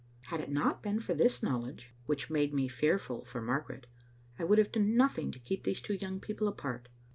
Had 0.23 0.41
it 0.41 0.49
not 0.49 0.81
been 0.81 0.99
for 0.99 1.13
this 1.13 1.43
knowledge, 1.43 1.93
which 2.07 2.31
made 2.31 2.55
me 2.55 2.67
fearful 2.67 3.23
for 3.23 3.39
Margaret, 3.39 3.85
I 4.39 4.43
would 4.43 4.57
have 4.57 4.71
done 4.71 4.97
nothing 4.97 5.31
to 5.31 5.37
keep 5.37 5.63
these 5.63 5.79
two 5.79 5.93
young 5.93 6.19
peo 6.19 6.35
ple 6.37 6.47
apart. 6.47 6.89